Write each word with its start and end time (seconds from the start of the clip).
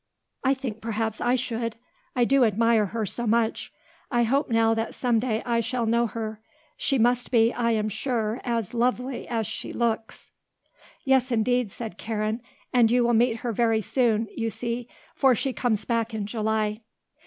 I 0.43 0.55
think 0.55 0.81
perhaps 0.81 1.21
I 1.21 1.35
should. 1.35 1.75
I 2.15 2.25
do 2.25 2.43
admire 2.43 2.87
her 2.87 3.05
so 3.05 3.27
much. 3.27 3.71
I 4.09 4.23
hope 4.23 4.49
now 4.49 4.73
that 4.73 4.95
some 4.95 5.19
day 5.19 5.43
I 5.45 5.59
shall 5.59 5.85
know 5.85 6.07
her. 6.07 6.41
She 6.75 6.97
must 6.97 7.29
be, 7.29 7.53
I 7.53 7.73
am 7.73 7.87
sure, 7.87 8.41
as 8.43 8.73
lovely 8.73 9.27
as 9.27 9.45
she 9.45 9.71
looks." 9.71 10.31
"Yes, 11.05 11.31
indeed," 11.31 11.71
said 11.71 11.99
Karen. 11.99 12.41
"And 12.73 12.89
you 12.89 13.03
will 13.03 13.13
meet 13.13 13.41
her 13.45 13.51
very 13.53 13.81
soon, 13.81 14.27
you 14.35 14.49
see, 14.49 14.87
for 15.13 15.35
she 15.35 15.53
comes 15.53 15.85
back 15.85 16.15
in 16.15 16.25
July." 16.25 16.81